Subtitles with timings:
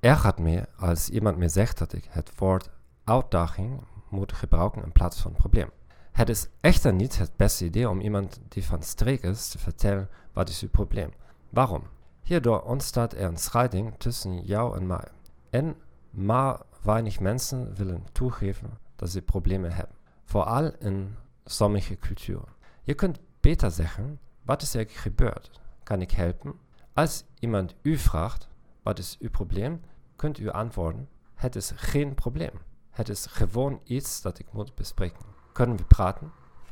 [0.00, 2.70] ergert me als iemand me zegt dat ik het woord
[3.04, 5.70] uitdaging moet gebruiken in plaats van probleem.
[6.12, 10.08] Het is echter niet het beste idee om iemand die van streek is te vertellen
[10.32, 11.10] wat is uw probleem.
[11.50, 11.82] Waarom?
[12.22, 15.08] Hierdoor ontstaat er een scheiding tussen jou en mij.
[15.50, 15.76] En
[16.10, 19.96] maar weinig mensen willen toegeven dat ze problemen hebben.
[20.24, 22.56] Vooral in sommige culturen.
[22.82, 25.60] Je kunt beter zeggen, wat is er gebeurd?
[25.82, 26.54] Kan ik helpen?
[26.92, 28.47] Als iemand u vraagt,
[28.88, 29.80] wat is uw probleem?
[30.16, 32.50] Kunt u antwoorden, het is geen probleem.
[32.90, 35.26] Het is gewoon iets dat ik moet bespreken.
[35.52, 36.32] Kunnen we praten?